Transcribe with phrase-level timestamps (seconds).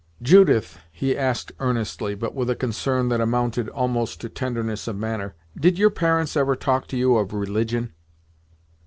[0.19, 5.35] "Judith," he asked earnestly, but with a concern that amounted almost to tenderness of manner,
[5.55, 7.93] "did your parents ever talk to you of religion?"